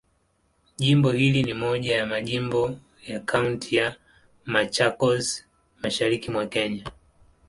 [0.77, 3.95] Jimbo hili ni moja ya majimbo ya Kaunti ya
[4.45, 5.45] Machakos,
[5.83, 6.91] Mashariki mwa Kenya.